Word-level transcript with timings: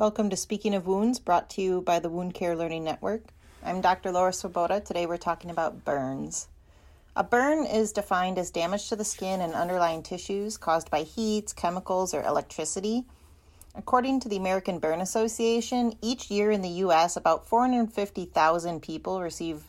Welcome 0.00 0.30
to 0.30 0.36
Speaking 0.36 0.74
of 0.74 0.86
Wounds, 0.86 1.18
brought 1.18 1.50
to 1.50 1.60
you 1.60 1.82
by 1.82 1.98
the 1.98 2.08
Wound 2.08 2.32
Care 2.32 2.56
Learning 2.56 2.82
Network. 2.82 3.20
I'm 3.62 3.82
Dr. 3.82 4.10
Laura 4.10 4.32
Swoboda. 4.32 4.80
Today 4.80 5.04
we're 5.04 5.18
talking 5.18 5.50
about 5.50 5.84
burns. 5.84 6.48
A 7.14 7.22
burn 7.22 7.66
is 7.66 7.92
defined 7.92 8.38
as 8.38 8.50
damage 8.50 8.88
to 8.88 8.96
the 8.96 9.04
skin 9.04 9.42
and 9.42 9.52
underlying 9.52 10.02
tissues 10.02 10.56
caused 10.56 10.90
by 10.90 11.02
heat, 11.02 11.52
chemicals, 11.54 12.14
or 12.14 12.22
electricity. 12.22 13.04
According 13.74 14.20
to 14.20 14.30
the 14.30 14.38
American 14.38 14.78
Burn 14.78 15.02
Association, 15.02 15.92
each 16.00 16.30
year 16.30 16.50
in 16.50 16.62
the 16.62 16.80
U.S., 16.86 17.18
about 17.18 17.46
450,000 17.46 18.80
people 18.80 19.20
receive 19.20 19.64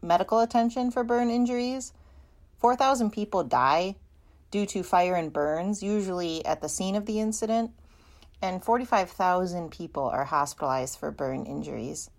medical 0.00 0.40
attention 0.40 0.92
for 0.92 1.04
burn 1.04 1.28
injuries. 1.28 1.92
4,000 2.56 3.10
people 3.10 3.44
die 3.44 3.96
due 4.50 4.64
to 4.64 4.82
fire 4.82 5.14
and 5.14 5.30
burns, 5.30 5.82
usually 5.82 6.42
at 6.46 6.62
the 6.62 6.70
scene 6.70 6.96
of 6.96 7.04
the 7.04 7.20
incident 7.20 7.72
and 8.44 8.62
45,000 8.62 9.70
people 9.70 10.04
are 10.04 10.26
hospitalized 10.26 10.98
for 10.98 11.10
burn 11.10 11.46
injuries. 11.46 12.10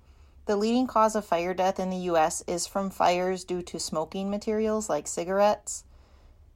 The 0.48 0.55
leading 0.55 0.88
cause 0.88 1.16
of 1.16 1.23
fire 1.23 1.54
death 1.54 1.80
in 1.80 1.91
the 1.91 2.09
US 2.09 2.44
is 2.48 2.66
from 2.66 2.90
fires 2.90 3.44
due 3.44 3.62
to 3.62 3.80
smoking 3.80 4.31
materials 4.31 4.90
like 4.90 5.08
cigarettes. 5.08 5.84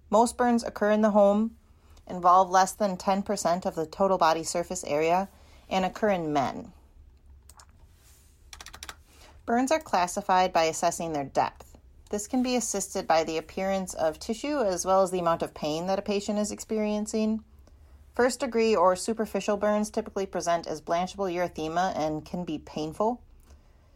Most 0.10 0.38
burns 0.38 0.64
occur 0.64 0.90
in 0.90 1.02
the 1.02 1.12
home, 1.12 1.56
involve 2.08 2.50
less 2.50 2.72
than 2.72 2.98
10% 2.98 3.68
of 3.68 3.76
the 3.76 3.86
total 3.86 4.18
body 4.18 4.44
surface 4.44 4.84
area, 4.86 5.30
and 5.70 5.86
occur 5.86 6.10
in 6.10 6.34
men. 6.34 6.74
Burns 9.46 9.72
are 9.72 9.80
classified 9.80 10.52
by 10.52 10.64
assessing 10.64 11.14
their 11.14 11.26
depth. 11.26 11.78
This 12.10 12.28
can 12.28 12.42
be 12.42 12.56
assisted 12.56 13.06
by 13.06 13.24
the 13.24 13.38
appearance 13.38 13.94
of 13.94 14.18
tissue 14.18 14.62
as 14.62 14.84
well 14.84 15.04
as 15.04 15.12
the 15.12 15.20
amount 15.20 15.44
of 15.44 15.54
pain 15.54 15.86
that 15.86 16.00
a 16.00 16.02
patient 16.02 16.40
is 16.40 16.52
experiencing. 16.52 17.44
First 18.16 18.42
degree 18.42 18.76
or 18.76 18.96
superficial 18.96 19.58
burns 19.58 19.90
typically 19.90 20.26
present 20.26 20.68
as 20.68 20.82
blanchable 20.82 21.32
erythema 21.34 21.98
and 21.98 22.26
can 22.26 22.44
be 22.44 22.58
painful. 22.58 23.22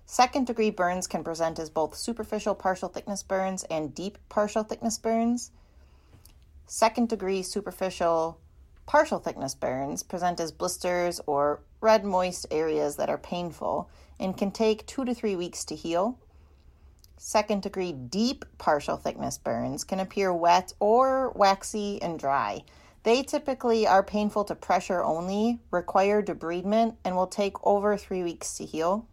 Second 0.06 0.48
degree 0.48 0.70
burns 0.70 1.08
can 1.08 1.24
present 1.24 1.60
as 1.60 1.70
both 1.70 1.96
superficial 1.96 2.56
partial 2.56 2.90
thickness 2.90 3.24
burns 3.24 3.64
and 3.66 3.96
deep 3.96 4.18
partial 4.30 4.64
thickness 4.64 4.98
burns. 4.98 5.52
Second 6.68 7.10
degree 7.10 7.42
superficial 7.42 8.40
partial 8.86 9.20
thickness 9.20 9.56
burns 9.56 10.04
present 10.04 10.40
as 10.40 10.52
blisters 10.52 11.20
or 11.26 11.62
red 11.82 12.04
moist 12.04 12.46
areas 12.52 12.98
that 12.98 13.10
are 13.10 13.18
painful 13.18 13.90
and 14.20 14.38
can 14.38 14.52
take 14.52 14.86
two 14.86 15.06
to 15.06 15.14
three 15.14 15.36
weeks 15.36 15.66
to 15.66 15.76
heal. 15.76 16.18
Second 17.18 17.62
degree 17.62 17.94
deep 17.94 18.44
partial 18.58 18.98
thickness 18.98 19.38
burns 19.38 19.84
can 19.84 20.00
appear 20.00 20.34
wet 20.34 20.74
or 20.80 21.32
waxy 21.32 22.02
and 22.02 22.20
dry 22.20 22.64
they 23.04 23.22
typically 23.22 23.86
are 23.86 24.04
painful 24.04 24.46
to 24.46 24.56
pressure 24.56 25.04
only, 25.04 25.60
require 25.72 26.24
debridement, 26.24 26.96
and 27.04 27.16
will 27.16 27.28
take 27.28 27.56
over 27.66 27.98
three 27.98 28.24
weeks 28.24 28.58
to 28.58 28.66
heal. 28.66 29.08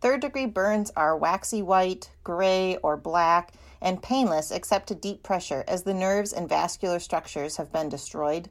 Third 0.00 0.20
degree 0.20 0.46
burns 0.46 0.92
are 0.96 1.16
waxy 1.16 1.62
white, 1.62 2.10
gray, 2.22 2.76
or 2.82 2.96
black, 2.96 3.52
and 3.80 4.02
painless 4.02 4.50
except 4.50 4.88
to 4.88 4.94
deep 4.94 5.22
pressure 5.22 5.64
as 5.66 5.82
the 5.82 5.94
nerves 5.94 6.32
and 6.32 6.48
vascular 6.48 6.98
structures 6.98 7.56
have 7.56 7.72
been 7.72 7.88
destroyed. 7.88 8.50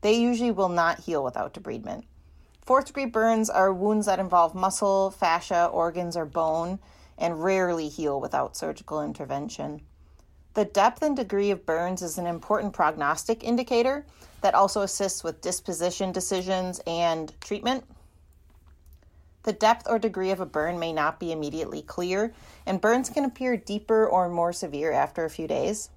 They 0.00 0.14
usually 0.14 0.50
will 0.50 0.68
not 0.68 1.00
heal 1.00 1.22
without 1.24 1.54
debridement. 1.54 2.04
Fourth 2.64 2.86
degree 2.86 3.06
burns 3.06 3.50
are 3.50 3.72
wounds 3.72 4.06
that 4.06 4.20
involve 4.20 4.54
muscle, 4.54 5.10
fascia, 5.10 5.66
organs, 5.66 6.16
or 6.16 6.24
bone, 6.24 6.78
and 7.18 7.42
rarely 7.42 7.88
heal 7.88 8.20
without 8.20 8.56
surgical 8.56 9.02
intervention. 9.02 9.82
The 10.54 10.64
depth 10.66 11.02
and 11.02 11.16
degree 11.16 11.50
of 11.50 11.64
burns 11.64 12.02
is 12.02 12.18
an 12.18 12.26
important 12.26 12.74
prognostic 12.74 13.42
indicator 13.42 14.04
that 14.42 14.54
also 14.54 14.82
assists 14.82 15.24
with 15.24 15.40
disposition 15.40 16.12
decisions 16.12 16.80
and 16.86 17.32
treatment. 17.40 17.84
The 19.44 19.54
depth 19.54 19.86
or 19.88 19.98
degree 19.98 20.30
of 20.30 20.40
a 20.40 20.46
burn 20.46 20.78
may 20.78 20.92
not 20.92 21.18
be 21.18 21.32
immediately 21.32 21.80
clear, 21.80 22.34
and 22.66 22.80
burns 22.80 23.08
can 23.08 23.24
appear 23.24 23.56
deeper 23.56 24.06
or 24.06 24.28
more 24.28 24.52
severe 24.52 24.92
after 24.92 25.24
a 25.24 25.30
few 25.30 25.48
days. 25.48 25.88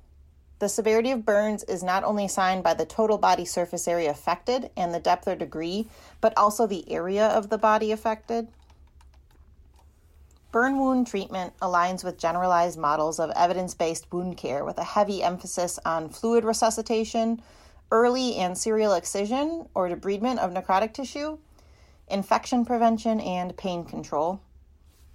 The 0.60 0.70
severity 0.70 1.12
of 1.12 1.26
burns 1.26 1.64
is 1.66 1.84
not 1.84 2.06
only 2.06 2.26
assigned 2.26 2.64
by 2.64 2.76
the 2.76 2.86
total 2.86 3.18
body 3.18 3.44
surface 3.44 3.90
area 3.90 4.10
affected 4.10 4.72
and 4.78 4.94
the 4.94 5.02
depth 5.02 5.28
or 5.28 5.36
degree, 5.36 5.90
but 6.22 6.34
also 6.38 6.66
the 6.66 6.90
area 6.90 7.28
of 7.28 7.50
the 7.50 7.58
body 7.58 7.92
affected. 7.92 8.48
Burn 10.56 10.80
wound 10.80 11.06
treatment 11.06 11.52
aligns 11.62 12.02
with 12.02 12.18
generalized 12.18 12.80
models 12.80 13.20
of 13.20 13.30
evidence 13.32 13.74
based 13.74 14.10
wound 14.10 14.38
care 14.38 14.64
with 14.64 14.78
a 14.78 14.86
heavy 14.86 15.22
emphasis 15.22 15.78
on 15.86 16.08
fluid 16.08 16.46
resuscitation, 16.46 17.42
early 17.92 18.38
and 18.38 18.58
serial 18.58 18.94
excision 18.94 19.68
or 19.76 19.90
debridement 19.90 20.38
of 20.38 20.52
necrotic 20.54 20.94
tissue, 20.94 21.40
infection 22.08 22.64
prevention, 22.64 23.20
and 23.20 23.58
pain 23.58 23.84
control. 23.84 24.40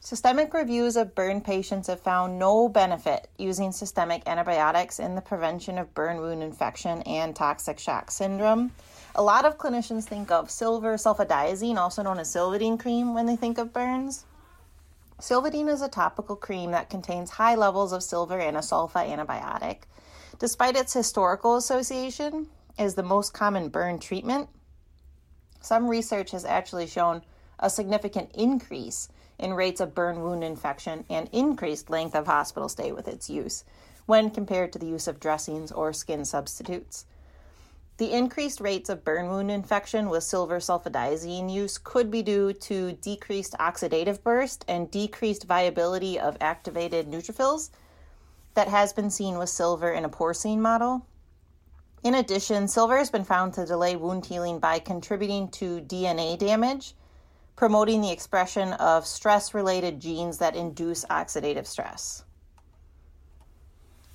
Systemic 0.00 0.52
reviews 0.52 0.94
of 0.94 1.14
burn 1.14 1.40
patients 1.40 1.86
have 1.86 2.00
found 2.00 2.38
no 2.38 2.68
benefit 2.68 3.26
using 3.38 3.72
systemic 3.72 4.22
antibiotics 4.26 4.98
in 4.98 5.14
the 5.14 5.22
prevention 5.22 5.78
of 5.78 5.94
burn 5.94 6.18
wound 6.18 6.42
infection 6.42 7.00
and 7.04 7.34
toxic 7.34 7.78
shock 7.78 8.10
syndrome. 8.10 8.72
A 9.14 9.22
lot 9.22 9.46
of 9.46 9.56
clinicians 9.56 10.04
think 10.04 10.30
of 10.30 10.50
silver 10.50 10.96
sulfadiazine, 10.96 11.78
also 11.78 12.02
known 12.02 12.18
as 12.18 12.28
Silvadene 12.28 12.78
cream, 12.78 13.14
when 13.14 13.24
they 13.24 13.36
think 13.36 13.56
of 13.56 13.72
burns. 13.72 14.26
Silvadene 15.20 15.68
is 15.68 15.82
a 15.82 15.88
topical 15.88 16.34
cream 16.34 16.70
that 16.70 16.88
contains 16.88 17.30
high 17.30 17.54
levels 17.54 17.92
of 17.92 18.02
silver 18.02 18.38
and 18.38 18.56
a 18.56 18.60
sulfa 18.60 19.06
antibiotic. 19.06 19.82
Despite 20.38 20.76
its 20.76 20.94
historical 20.94 21.56
association 21.56 22.48
as 22.78 22.94
the 22.94 23.02
most 23.02 23.34
common 23.34 23.68
burn 23.68 23.98
treatment, 23.98 24.48
some 25.60 25.88
research 25.88 26.30
has 26.30 26.46
actually 26.46 26.86
shown 26.86 27.22
a 27.58 27.68
significant 27.68 28.30
increase 28.32 29.10
in 29.38 29.52
rates 29.52 29.80
of 29.80 29.94
burn 29.94 30.22
wound 30.22 30.42
infection 30.42 31.04
and 31.10 31.28
increased 31.32 31.90
length 31.90 32.14
of 32.14 32.26
hospital 32.26 32.70
stay 32.70 32.90
with 32.90 33.06
its 33.06 33.28
use 33.28 33.64
when 34.06 34.30
compared 34.30 34.72
to 34.72 34.78
the 34.78 34.86
use 34.86 35.06
of 35.06 35.20
dressings 35.20 35.70
or 35.70 35.92
skin 35.92 36.24
substitutes. 36.24 37.04
The 38.00 38.12
increased 38.12 38.62
rates 38.62 38.88
of 38.88 39.04
burn 39.04 39.28
wound 39.28 39.50
infection 39.50 40.08
with 40.08 40.24
silver 40.24 40.58
sulfadiazine 40.58 41.52
use 41.52 41.76
could 41.76 42.10
be 42.10 42.22
due 42.22 42.54
to 42.54 42.92
decreased 42.92 43.54
oxidative 43.60 44.22
burst 44.22 44.64
and 44.66 44.90
decreased 44.90 45.44
viability 45.44 46.18
of 46.18 46.38
activated 46.40 47.10
neutrophils 47.10 47.68
that 48.54 48.68
has 48.68 48.94
been 48.94 49.10
seen 49.10 49.36
with 49.36 49.50
silver 49.50 49.92
in 49.92 50.06
a 50.06 50.08
porcine 50.08 50.62
model. 50.62 51.04
In 52.02 52.14
addition, 52.14 52.68
silver 52.68 52.96
has 52.96 53.10
been 53.10 53.22
found 53.22 53.52
to 53.52 53.66
delay 53.66 53.96
wound 53.96 54.24
healing 54.24 54.60
by 54.60 54.78
contributing 54.78 55.48
to 55.48 55.82
DNA 55.82 56.38
damage, 56.38 56.94
promoting 57.54 58.00
the 58.00 58.12
expression 58.12 58.72
of 58.72 59.06
stress 59.06 59.52
related 59.52 60.00
genes 60.00 60.38
that 60.38 60.56
induce 60.56 61.04
oxidative 61.10 61.66
stress. 61.66 62.24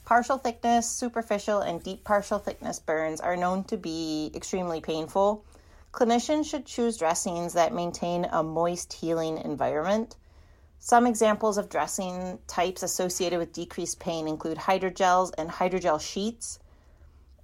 Partial 0.05 0.37
thickness, 0.37 0.87
superficial, 0.87 1.61
and 1.61 1.81
deep 1.81 2.03
partial 2.03 2.37
thickness 2.37 2.77
burns 2.77 3.19
are 3.19 3.35
known 3.35 3.63
to 3.65 3.75
be 3.75 4.31
extremely 4.35 4.79
painful. 4.79 5.43
Clinicians 5.91 6.45
should 6.45 6.67
choose 6.67 6.97
dressings 6.97 7.53
that 7.53 7.73
maintain 7.73 8.25
a 8.25 8.43
moist 8.43 8.93
healing 8.93 9.39
environment. 9.39 10.15
Some 10.77 11.07
examples 11.07 11.57
of 11.57 11.69
dressing 11.69 12.37
types 12.45 12.83
associated 12.83 13.39
with 13.39 13.51
decreased 13.51 13.99
pain 13.99 14.27
include 14.27 14.57
hydrogels 14.59 15.31
and 15.39 15.49
hydrogel 15.49 15.99
sheets. 15.99 16.59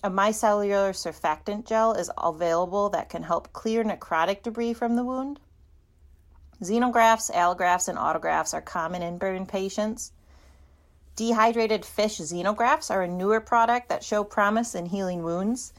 A 0.04 0.12
micellar 0.12 0.92
surfactant 0.94 1.66
gel 1.66 1.94
is 1.94 2.12
available 2.16 2.90
that 2.90 3.10
can 3.10 3.24
help 3.24 3.54
clear 3.54 3.84
necrotic 3.84 4.44
debris 4.44 4.74
from 4.74 4.96
the 4.96 5.04
wound. 5.04 5.40
Xenografts, 6.62 7.32
allografts, 7.32 7.88
and 7.88 7.98
autografts 7.98 8.54
are 8.54 8.62
common 8.62 9.02
in 9.02 9.18
burn 9.18 9.48
patients. 9.48 10.12
Dehydrated 11.16 11.84
fish 11.84 12.20
xenografts 12.20 12.90
are 12.90 13.02
a 13.02 13.08
newer 13.08 13.42
product 13.42 13.90
that 13.90 14.04
show 14.04 14.24
promise 14.24 14.74
in 14.74 14.86
healing 14.86 15.24
wounds. 15.24 15.74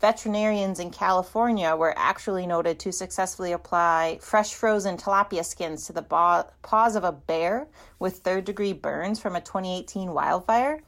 Veterinarians 0.00 0.80
in 0.80 0.90
California 0.90 1.76
were 1.76 1.94
actually 1.96 2.46
noted 2.46 2.80
to 2.80 2.90
successfully 2.90 3.52
apply 3.52 4.18
fresh 4.20 4.54
frozen 4.54 4.96
tilapia 4.96 5.44
skins 5.44 5.86
to 5.86 5.92
the 5.92 6.02
paws 6.62 6.96
of 6.96 7.04
a 7.04 7.12
bear 7.12 7.68
with 7.98 8.18
third 8.18 8.44
degree 8.44 8.72
burns 8.72 9.20
from 9.20 9.36
a 9.36 9.40
2018 9.40 10.12
wildfire. 10.12 10.82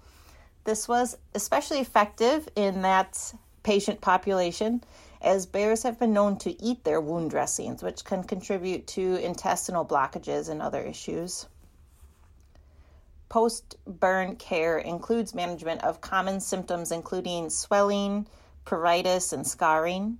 This 0.64 0.88
was 0.88 1.16
especially 1.34 1.78
effective 1.78 2.48
in 2.56 2.82
that 2.82 3.34
patient 3.62 4.00
population 4.00 4.82
as 5.20 5.46
bears 5.46 5.82
have 5.84 5.98
been 5.98 6.12
known 6.12 6.36
to 6.38 6.60
eat 6.62 6.84
their 6.84 7.00
wound 7.00 7.30
dressings, 7.30 7.82
which 7.82 8.04
can 8.04 8.24
contribute 8.24 8.86
to 8.86 9.16
intestinal 9.24 9.84
blockages 9.84 10.48
and 10.48 10.60
other 10.60 10.82
issues. 10.82 11.46
Post 13.28 13.76
burn 13.86 14.36
care 14.36 14.78
includes 14.78 15.34
management 15.34 15.82
of 15.82 16.00
common 16.00 16.40
symptoms, 16.40 16.92
including 16.92 17.50
swelling, 17.50 18.26
pruritus, 18.64 19.32
and 19.32 19.46
scarring. 19.46 20.18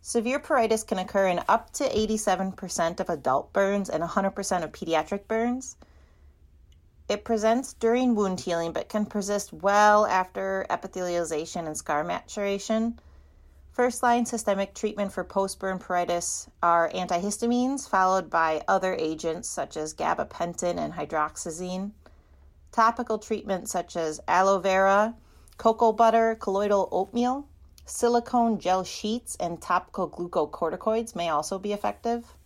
Severe 0.00 0.38
pruritus 0.38 0.86
can 0.86 0.98
occur 0.98 1.26
in 1.26 1.42
up 1.48 1.70
to 1.72 1.88
87% 1.88 3.00
of 3.00 3.10
adult 3.10 3.52
burns 3.52 3.90
and 3.90 4.02
100% 4.02 4.64
of 4.64 4.72
pediatric 4.72 5.26
burns. 5.28 5.76
It 7.08 7.24
presents 7.24 7.72
during 7.72 8.14
wound 8.14 8.40
healing 8.40 8.72
but 8.72 8.88
can 8.88 9.06
persist 9.06 9.52
well 9.52 10.06
after 10.06 10.66
epithelialization 10.70 11.66
and 11.66 11.76
scar 11.76 12.04
maturation. 12.04 13.00
First 13.72 14.02
line 14.02 14.26
systemic 14.26 14.74
treatment 14.74 15.12
for 15.12 15.24
post 15.24 15.58
burn 15.58 15.78
pruritus 15.78 16.48
are 16.62 16.90
antihistamines, 16.90 17.88
followed 17.88 18.28
by 18.28 18.62
other 18.68 18.94
agents 18.94 19.48
such 19.48 19.76
as 19.76 19.94
gabapentin 19.94 20.78
and 20.78 20.92
hydroxyzine. 20.92 21.92
Topical 22.78 23.18
treatments 23.18 23.72
such 23.72 23.96
as 23.96 24.20
aloe 24.28 24.60
vera, 24.60 25.16
cocoa 25.56 25.90
butter, 25.90 26.36
colloidal 26.36 26.88
oatmeal, 26.92 27.48
silicone 27.84 28.60
gel 28.60 28.84
sheets, 28.84 29.36
and 29.40 29.60
topical 29.60 30.08
glucocorticoids 30.08 31.16
may 31.16 31.28
also 31.28 31.58
be 31.58 31.72
effective. 31.72 32.36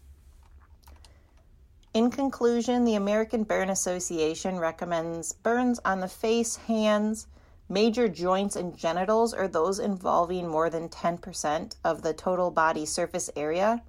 In 1.92 2.10
conclusion, 2.10 2.86
the 2.86 2.94
American 2.94 3.42
Burn 3.42 3.68
Association 3.68 4.58
recommends 4.58 5.34
burns 5.34 5.78
on 5.84 6.00
the 6.00 6.08
face, 6.08 6.56
hands, 6.56 7.26
major 7.68 8.08
joints, 8.08 8.56
and 8.56 8.74
genitals, 8.74 9.34
or 9.34 9.46
those 9.46 9.78
involving 9.78 10.48
more 10.48 10.70
than 10.70 10.88
10% 10.88 11.76
of 11.84 12.00
the 12.00 12.14
total 12.14 12.50
body 12.50 12.86
surface 12.86 13.28
area, 13.36 13.82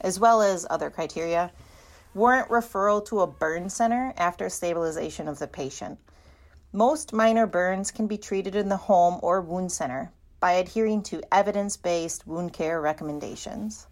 as 0.00 0.18
well 0.18 0.40
as 0.40 0.66
other 0.70 0.88
criteria, 0.88 1.52
warrant 2.14 2.48
referral 2.48 3.04
to 3.06 3.20
a 3.20 3.26
burn 3.26 3.70
center 3.70 4.12
after 4.16 4.48
stabilization 4.48 5.28
of 5.28 5.38
the 5.38 5.46
patient. 5.46 5.98
Most 6.72 7.12
minor 7.12 7.46
burns 7.46 7.90
can 7.90 8.06
be 8.06 8.18
treated 8.18 8.54
in 8.54 8.68
the 8.68 8.76
home 8.76 9.18
or 9.22 9.40
wound 9.40 9.72
center 9.72 10.12
by 10.40 10.52
adhering 10.52 11.02
to 11.04 11.22
evidence 11.30 11.76
based 11.76 12.26
wound 12.26 12.52
care 12.52 12.80
recommendations. 12.80 13.86